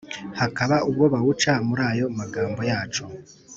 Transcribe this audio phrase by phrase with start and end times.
[0.39, 3.03] hakaba ubwo bawuca muri ayo magambo yacu,